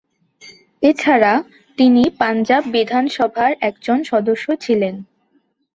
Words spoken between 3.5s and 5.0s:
একজন সদস্য ছিলেন।